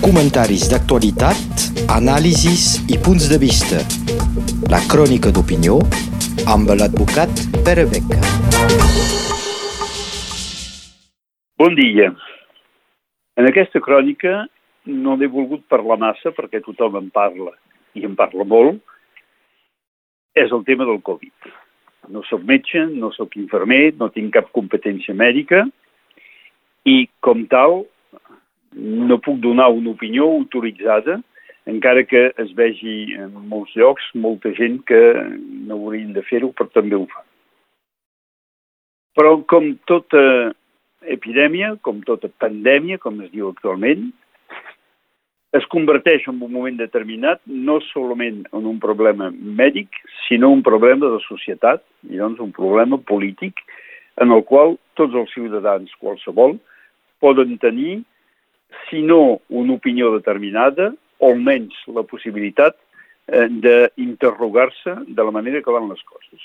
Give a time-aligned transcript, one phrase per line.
[0.00, 3.82] Comentaris d'actualitat, anàlisis i punts de vista.
[4.72, 5.76] La crònica d'opinió
[6.48, 7.28] amb l'advocat
[7.66, 8.20] Pere Beca.
[11.60, 12.08] Bon dia.
[13.36, 14.46] En aquesta crònica
[14.88, 17.52] no n'he volgut parlar massa perquè tothom en parla
[17.92, 18.80] i en parla molt.
[20.32, 21.52] És el tema del Covid.
[22.08, 25.66] No sóc metge, no sóc infermer, no tinc cap competència mèdica
[26.86, 27.82] i, com tal,
[28.76, 31.20] no puc donar una opinió autoritzada,
[31.66, 35.00] encara que es vegi en molts llocs molta gent que
[35.66, 37.24] no haurien de fer-ho, però també ho fa.
[39.16, 40.22] Però com tota
[41.06, 44.10] epidèmia, com tota pandèmia, com es diu actualment,
[45.56, 49.88] es converteix en un moment determinat no solament en un problema mèdic,
[50.26, 53.62] sinó un problema de societat, i doncs un problema polític,
[54.20, 56.58] en el qual tots els ciutadans, qualsevol,
[57.24, 58.02] poden tenir,
[58.88, 62.76] si no una opinió determinada, o almenys la possibilitat
[63.28, 63.48] eh,
[63.96, 66.44] d'interrogar-se de la manera que van les coses.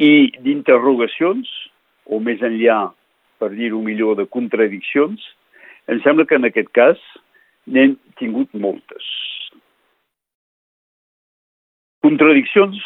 [0.00, 1.50] I d'interrogacions,
[2.06, 2.92] o més enllà,
[3.40, 5.24] per dir-ho millor, de contradiccions,
[5.90, 7.00] em sembla que en aquest cas
[7.66, 9.04] n'hem tingut moltes.
[12.04, 12.80] Contradiccions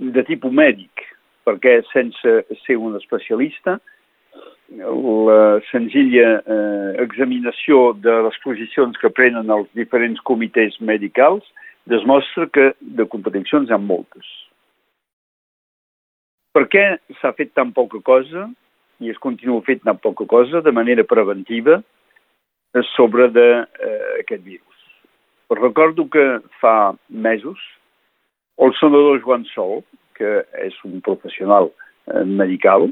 [0.00, 1.06] de tipus mèdic,
[1.48, 2.34] perquè sense
[2.64, 3.78] ser un especialista,
[4.70, 11.44] la senzilla eh, examinació de les posicions que prenen els diferents comitès medicals
[11.86, 14.26] demostra que de contradiccions hi ha moltes.
[16.54, 16.84] Per què
[17.20, 18.48] s'ha fet tan poca cosa
[19.00, 21.82] i es continua fent tan poca cosa de manera preventiva
[22.94, 24.66] sobre d'aquest eh, virus?
[25.50, 27.58] Però recordo que fa mesos
[28.58, 29.80] el senador Joan Sol,
[30.14, 31.70] que és un professional
[32.12, 32.90] eh, medical,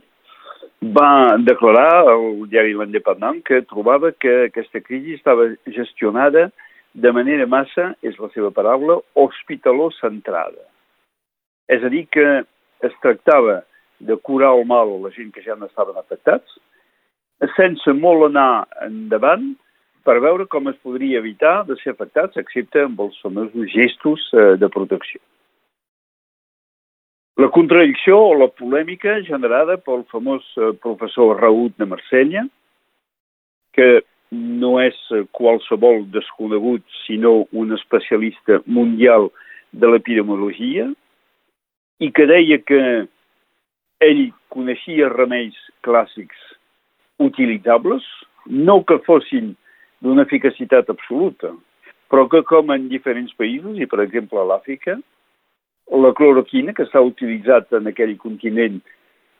[0.82, 6.48] va declarar al diari L'Independent que trobava que aquesta crisi estava gestionada
[6.94, 10.64] de manera massa, és la seva paraula, hospitaló-centrada.
[11.68, 12.26] És a dir, que
[12.86, 13.62] es tractava
[13.98, 16.58] de curar el mal a la gent que ja no estaven afectats,
[17.56, 19.52] sense molt anar endavant
[20.06, 24.54] per veure com es podria evitar de ser afectats, excepte amb els famosos gestos eh,
[24.56, 25.20] de protecció.
[27.38, 32.40] La contradicció o la polèmica generada pel famós eh, professor Raúl de Marsella,
[33.78, 34.00] que
[34.34, 39.28] no és eh, qualsevol desconegut, sinó un especialista mundial
[39.70, 40.88] de l'epidemiologia,
[42.02, 42.80] i que deia que
[44.02, 45.54] ell coneixia remeis
[45.86, 46.40] clàssics
[47.22, 48.02] utilitzables,
[48.50, 49.52] no que fossin
[50.02, 51.52] d'una eficacitat absoluta,
[52.10, 54.98] però que com en diferents països, i per exemple a l'Àfrica,
[55.90, 58.80] la cloroquina, que s'ha utilitzat en aquell continent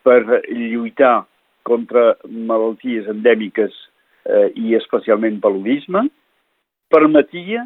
[0.05, 1.25] per lluitar
[1.67, 3.75] contra malalties endèmiques
[4.25, 6.07] eh, i especialment paludisme,
[6.89, 7.65] permetia,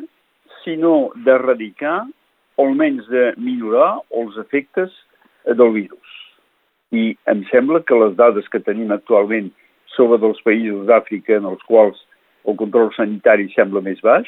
[0.63, 2.03] si no d'erradicar,
[2.57, 4.91] o almenys de millorar els efectes
[5.45, 6.17] eh, del virus.
[6.93, 9.49] I em sembla que les dades que tenim actualment
[9.95, 11.97] sobre dels països d'Àfrica en els quals
[12.49, 14.27] el control sanitari sembla més baix,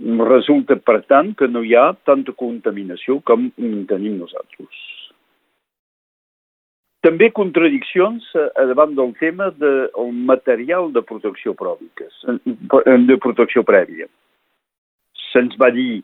[0.00, 3.50] Resulta, per tant, que no hi ha tanta contaminació com
[3.90, 4.80] tenim nosaltres.
[7.02, 12.22] També contradiccions eh, davant del tema del de, material de protecció pròbiques,
[13.08, 14.06] de protecció prèvia.
[15.32, 16.02] Se'ns va dir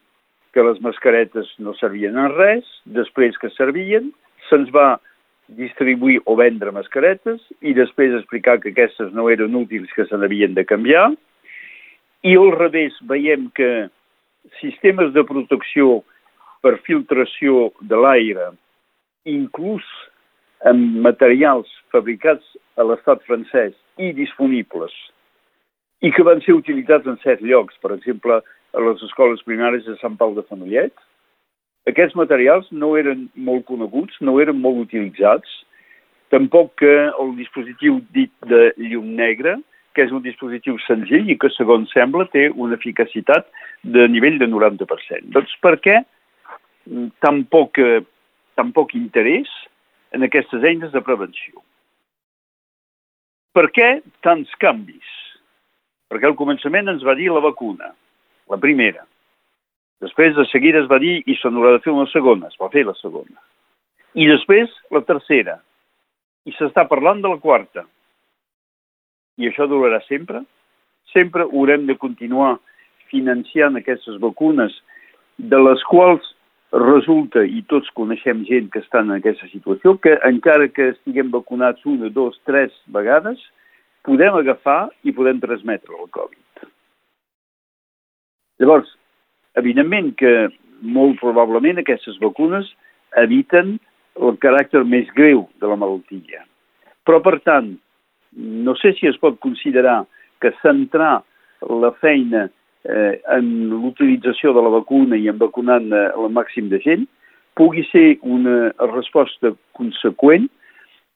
[0.52, 2.66] que les mascaretes no servien en res,
[2.98, 4.10] després que servien,
[4.48, 4.98] se'ns va
[5.48, 10.56] distribuir o vendre mascaretes i després explicar que aquestes no eren útils, que se n'havien
[10.58, 11.12] de canviar,
[12.26, 13.88] i al revés veiem que
[14.60, 16.02] sistemes de protecció
[16.64, 18.50] per filtració de l'aire,
[19.28, 19.84] inclús
[20.66, 24.94] amb materials fabricats a l'estat francès i disponibles,
[26.02, 28.40] i que van ser utilitzats en set llocs, per exemple,
[28.74, 30.94] a les escoles primàries de Sant Pau de Fenollet,
[31.88, 35.48] aquests materials no eren molt coneguts, no eren molt utilitzats,
[36.34, 39.56] tampoc que el dispositiu dit de llum negra,
[39.94, 43.48] que és un dispositiu senzill i que, segons sembla, té una eficacitat
[43.82, 45.32] de nivell de 90%.
[45.34, 45.98] Doncs per què
[47.24, 47.80] tan poc,
[48.58, 49.50] tan poc interès
[50.14, 51.62] en aquestes eines de prevenció?
[53.56, 53.88] Per què
[54.22, 55.14] tants canvis?
[56.08, 57.90] Perquè al començament ens va dir la vacuna,
[58.48, 59.04] la primera.
[60.04, 62.70] Després de seguida es va dir i se n'haurà de fer una segona, es va
[62.72, 63.34] fer la segona.
[64.14, 65.58] I després la tercera.
[66.46, 67.84] I s'està parlant de la quarta
[69.38, 70.42] i això durarà sempre.
[71.14, 72.58] Sempre haurem de continuar
[73.08, 74.74] financiant aquestes vacunes
[75.38, 76.34] de les quals
[76.72, 81.86] resulta, i tots coneixem gent que està en aquesta situació, que encara que estiguem vacunats
[81.88, 83.40] una, dos, tres vegades,
[84.04, 86.68] podem agafar i podem transmetre el Covid.
[88.60, 88.90] Llavors,
[89.56, 90.50] evidentment que
[90.82, 92.68] molt probablement aquestes vacunes
[93.16, 93.78] eviten
[94.18, 96.44] el caràcter més greu de la malaltia.
[97.06, 97.76] Però, per tant,
[98.36, 100.04] no sé si es pot considerar
[100.40, 101.22] que centrar
[101.68, 102.48] la feina
[102.84, 107.06] eh, en l'utilització de la vacuna i en vacunant eh, el màxim de gent
[107.58, 110.46] pugui ser una resposta conseqüent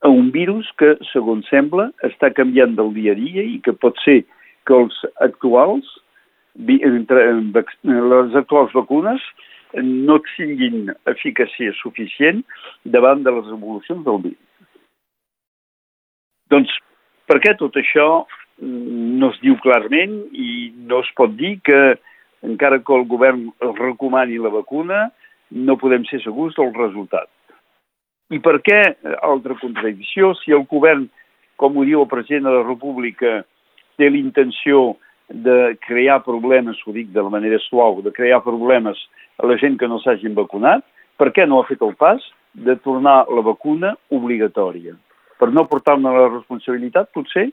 [0.02, 3.98] a un virus que, segons sembla, està canviant del dia a dia i que pot
[4.02, 4.24] ser
[4.66, 5.86] que els actuals,
[6.58, 9.22] les actuals vacunes
[9.78, 12.42] no tinguin eficàcia suficient
[12.84, 14.48] davant de les evolucions del virus.
[16.52, 16.74] Doncs,
[17.32, 18.06] per què tot això
[18.60, 21.78] no es diu clarament i no es pot dir que,
[22.44, 23.46] encara que el govern
[23.78, 25.06] recomani la vacuna,
[25.52, 27.30] no podem ser segurs del resultat.
[28.32, 28.80] I per què,
[29.24, 31.06] altra contradicció, si el govern,
[31.56, 33.40] com ho diu el president de la República,
[33.96, 34.98] té l'intenció
[35.32, 39.00] de crear problemes, ho dic de la manera suau, de crear problemes
[39.40, 40.84] a la gent que no s'hagin vacunat,
[41.16, 42.20] per què no ha fet el pas
[42.52, 44.96] de tornar la vacuna obligatòria?
[45.42, 47.48] Per no portar-ne la responsabilitat, potser?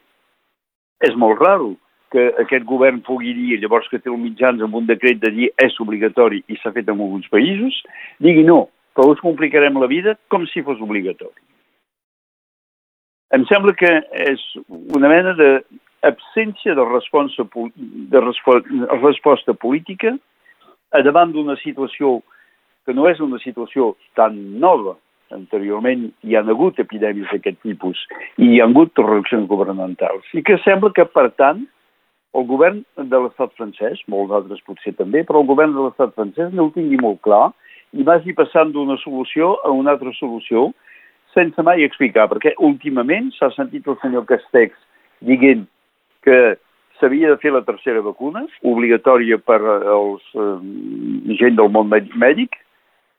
[1.02, 1.72] És molt raro
[2.14, 5.50] que aquest govern pugui dir, llavors que té els mitjans amb un decret de dir
[5.62, 7.82] és obligatori i s'ha fet en alguns països,
[8.22, 11.38] digui no, però us complicarem la vida com si fos obligatori.
[13.34, 13.90] Em sembla que
[14.26, 17.46] és una mena d'absència de, resposta,
[18.14, 18.22] de
[19.02, 20.16] resposta política
[21.06, 22.20] davant d'una situació
[22.86, 24.96] que no és una situació tan nova.
[25.36, 28.00] Anteriorment hi ha hagut epidèmies d'aquest tipus
[28.38, 30.26] i hi ha hagut reaccions governamentals.
[30.34, 31.66] I que sembla que, per tant,
[32.38, 36.54] el govern de l'estat francès, molts altres potser també, però el govern de l'estat francès
[36.54, 37.50] no ho tingui molt clar
[37.98, 40.70] i vagi passant d'una solució a una altra solució
[41.34, 44.78] sense mai explicar, perquè últimament s'ha sentit el senyor Castex
[45.26, 45.66] dient
[46.26, 46.58] que
[47.00, 50.48] s'havia de fer la tercera vacuna, obligatòria per als eh,
[51.40, 52.58] gent del món mèdic,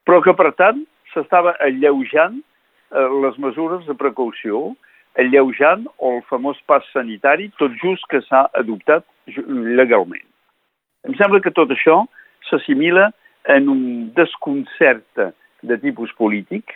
[0.05, 4.71] però que, per tant, s'estava alleujant eh, les mesures de precaució
[5.19, 10.23] alleujant el famós pas sanitari, tot just que s'ha adoptat legalment.
[11.07, 12.03] Em sembla que tot això
[12.49, 13.09] s'assimila
[13.51, 13.83] en un
[14.15, 15.21] desconcert
[15.61, 16.71] de tipus polític,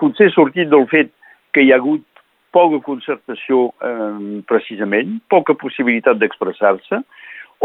[0.00, 1.12] potser sortit del fet
[1.54, 2.04] que hi ha hagut
[2.54, 7.00] poca concertació eh, precisament, poca possibilitat d'expressar-se,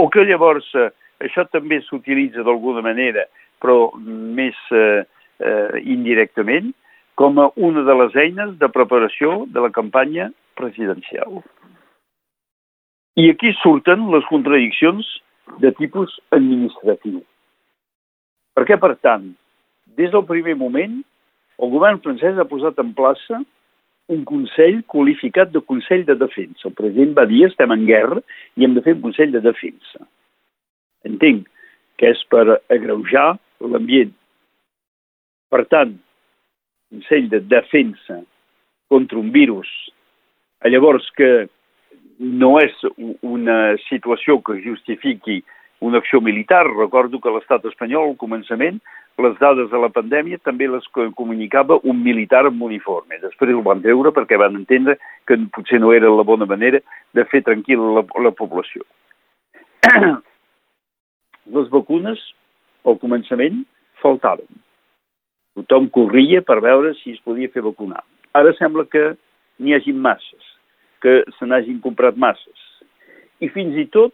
[0.02, 0.90] o que llavors eh,
[1.26, 3.28] això també s'utilitza d'alguna manera,
[3.62, 5.06] però més eh,
[5.40, 6.74] eh, indirectament,
[7.20, 11.42] com a una de les eines de preparació de la campanya presidencial.
[13.20, 15.08] I aquí surten les contradiccions
[15.60, 17.20] de tipus administratiu.
[18.56, 19.32] Perquè, per tant,
[20.00, 21.00] des del primer moment,
[21.60, 23.42] el govern francès ha posat en plaça
[24.10, 26.70] un Consell qualificat de Consell de Defensa.
[26.70, 28.24] El president va dir estem en guerra
[28.58, 30.08] i hem de fer un Consell de Defensa.
[31.06, 31.48] Entenc
[32.00, 34.16] que és per agreujar l'ambient.
[35.50, 35.96] Per tant,
[36.90, 38.20] Consell de Defensa
[38.90, 39.70] contra un virus,
[40.66, 41.48] llavors que
[42.20, 42.74] no és
[43.22, 45.40] una situació que justifiqui
[45.80, 46.66] una acció militar.
[46.68, 48.80] Recordo que l'estat espanyol, al començament,
[49.20, 53.20] les dades de la pandèmia també les comunicava un militar amb uniforme.
[53.24, 54.98] Després ho van treure perquè van entendre
[55.28, 56.82] que potser no era la bona manera
[57.16, 58.84] de fer tranquil·la la, la població.
[61.56, 62.20] les vacunes,
[62.86, 63.64] al començament,
[64.04, 64.48] faltaven.
[65.58, 68.04] Tothom corria per veure si es podia fer vacunar.
[68.38, 69.14] Ara sembla que
[69.60, 70.46] n'hi hagi masses,
[71.02, 72.66] que se n'hagin comprat masses.
[73.40, 74.14] I fins i tot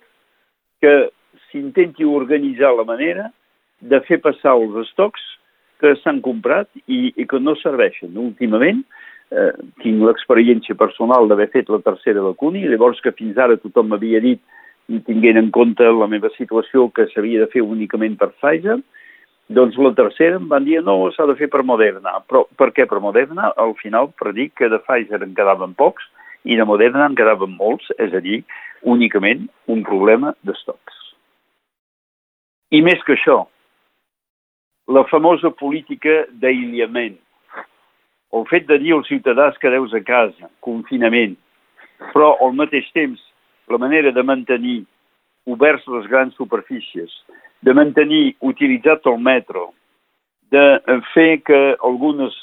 [0.81, 1.09] que
[1.49, 3.29] s'intenti organitzar la manera
[3.81, 5.21] de fer passar els estocs
[5.81, 8.15] que s'han comprat i, i que no serveixen.
[8.17, 8.83] Últimament
[9.31, 9.51] eh,
[9.83, 14.21] tinc l'experiència personal d'haver fet la tercera vacuna i llavors que fins ara tothom m'havia
[14.23, 14.41] dit
[15.05, 18.77] tinguent en compte la meva situació que s'havia de fer únicament per Pfizer,
[19.47, 22.19] doncs la tercera em van dir no, s'ha de fer per Moderna.
[22.29, 23.51] Però per què per Moderna?
[23.61, 26.07] Al final, per dir que de Pfizer en quedaven pocs
[26.45, 28.43] i de Moderna en quedaven molts, és a dir,
[28.85, 30.97] únicament un problema d'estocs.
[32.73, 33.45] I més que això,
[34.89, 37.17] la famosa política d'aïllament,
[38.35, 41.37] el fet de dir als ciutadans que deus a casa, confinament,
[42.11, 43.21] però al mateix temps
[43.71, 44.83] la manera de mantenir
[45.49, 47.13] oberts les grans superfícies,
[47.65, 49.71] de mantenir utilitzat el metro,
[50.53, 50.65] de
[51.13, 52.35] fer que algunes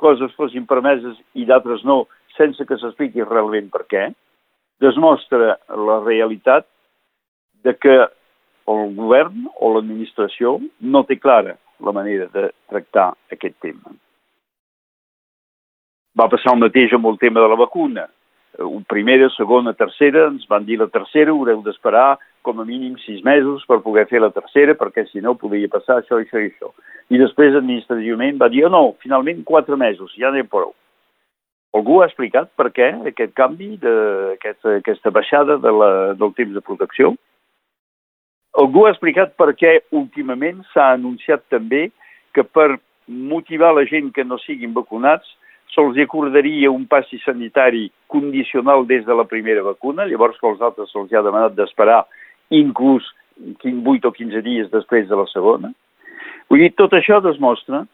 [0.00, 2.06] coses fossin permeses i d'altres no,
[2.38, 4.06] sense que s'expliqui realment per què,
[4.82, 6.66] desmostra la realitat
[7.62, 7.98] de que
[8.72, 13.92] el govern o l'administració no té clara la manera de tractar aquest tema.
[16.18, 18.08] Va passar el mateix amb el tema de la vacuna.
[18.88, 23.64] Primera, segona, tercera, ens van dir la tercera, haureu d'esperar com a mínim sis mesos
[23.64, 26.68] per poder fer la tercera, perquè si no podia passar això, això i això.
[27.08, 30.74] I després administrativament va dir, oh, no, finalment quatre mesos, ja n'hi prou.
[31.72, 33.92] Algú ha explicat per què aquest canvi, de,
[34.36, 35.90] aquesta, aquesta baixada de la,
[36.20, 37.14] del temps de protecció?
[38.60, 41.86] Algú ha explicat per què últimament s'ha anunciat també
[42.36, 42.74] que per
[43.08, 45.30] motivar la gent que no siguin vacunats
[45.72, 50.92] se'ls acordaria un passi sanitari condicional des de la primera vacuna, llavors que els altres
[50.92, 52.04] se'ls ha demanat d'esperar
[52.50, 53.06] inclús
[53.64, 55.72] 8 o 15 dies després de la segona.
[56.50, 57.86] Vull dir, tot això demostra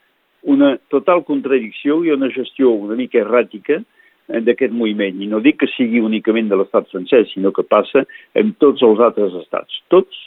[0.42, 5.23] una total contradicció i una gestió una mica erràtica eh, d'aquest moviment.
[5.23, 8.04] I no dic que sigui únicament de l'estat sencer, sinó que passa
[8.35, 9.82] en tots els altres estats.
[9.94, 10.23] Tots,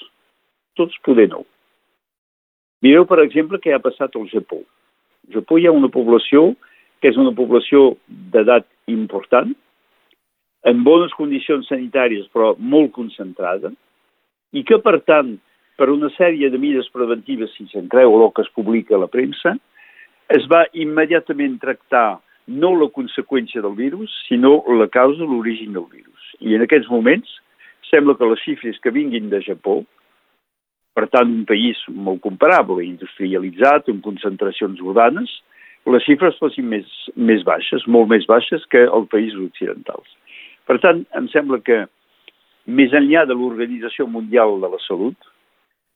[0.79, 1.45] tots poder no.
[2.81, 4.63] Mireu, per exemple, què ha passat al Japó.
[5.27, 6.53] Al Japó hi ha una població
[7.01, 9.53] que és una població d'edat important,
[10.69, 13.71] en bones condicions sanitàries però molt concentrada,
[14.53, 15.35] i que, per tant,
[15.79, 19.09] per una sèrie de mides preventives, si se'n creu el que es publica a la
[19.09, 19.55] premsa,
[20.29, 26.35] es va immediatament tractar no la conseqüència del virus, sinó la causa, l'origen del virus.
[26.39, 27.31] I en aquests moments
[27.89, 29.81] sembla que les xifres que vinguin de Japó,
[30.93, 35.31] per tant un país molt comparable, industrialitzat, amb concentracions urbanes,
[35.89, 40.07] les xifres fossin més, més baixes, molt més baixes que els països occidentals.
[40.69, 41.85] Per tant, em sembla que
[42.69, 45.17] més enllà de l'Organització Mundial de la Salut,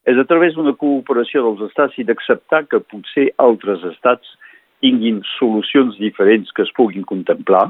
[0.09, 4.35] és a través d'una cooperació dels estats i d'acceptar que potser altres estats
[4.83, 7.69] tinguin solucions diferents que es puguin contemplar,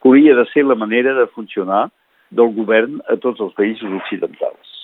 [0.00, 1.88] que hauria de ser la manera de funcionar
[2.30, 4.74] del govern a tots els països occidentals.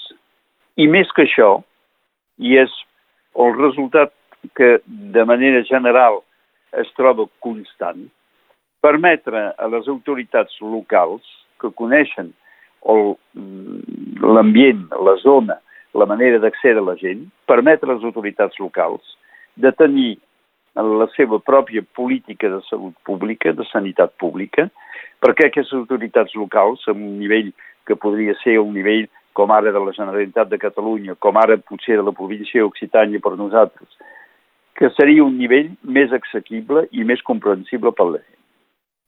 [0.77, 1.51] I més que això,
[2.39, 2.73] i és
[3.41, 4.13] el resultat
[4.57, 6.21] que de manera general
[6.73, 8.07] es troba constant,
[8.83, 11.25] permetre a les autoritats locals
[11.61, 12.33] que coneixen
[12.87, 15.61] mm, l'ambient, la zona,
[15.97, 19.17] la manera d'accedir a la gent, permetre a les autoritats locals
[19.57, 20.17] de tenir
[20.77, 24.69] la seva pròpia política de salut pública, de sanitat pública,
[25.25, 27.55] perquè aquestes autoritats locals, a un nivell
[27.89, 29.07] que podria ser un nivell
[29.37, 33.37] com ara de la Generalitat de Catalunya, com ara potser de la província d'Occitània per
[33.37, 33.89] nosaltres,
[34.77, 38.41] que seria un nivell més assequible i més comprensible per la gent.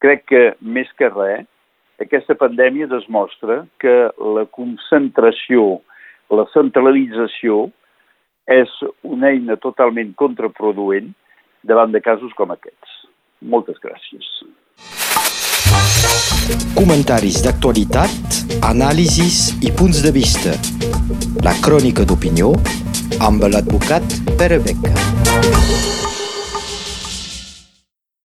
[0.03, 1.47] Crec que, més que res,
[2.01, 3.97] aquesta pandèmia demostra que
[4.37, 5.81] la concentració,
[6.31, 7.67] la centralització,
[8.49, 8.71] és
[9.05, 11.11] una eina totalment contraproduent
[11.69, 12.95] davant de casos com aquests.
[13.45, 14.25] Moltes gràcies.
[16.79, 18.39] Comentaris d'actualitat,
[18.71, 20.55] anàlisis i punts de vista.
[21.45, 22.55] La crònica d'opinió
[23.19, 25.98] amb l'advocat Pere Beca.